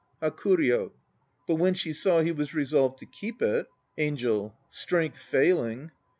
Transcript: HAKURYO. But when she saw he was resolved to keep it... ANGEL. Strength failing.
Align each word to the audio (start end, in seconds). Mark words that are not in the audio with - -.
HAKURYO. 0.19 0.93
But 1.47 1.57
when 1.57 1.75
she 1.75 1.93
saw 1.93 2.21
he 2.21 2.31
was 2.31 2.55
resolved 2.55 2.97
to 2.97 3.05
keep 3.05 3.39
it... 3.39 3.67
ANGEL. 3.99 4.55
Strength 4.67 5.19
failing. 5.19 5.91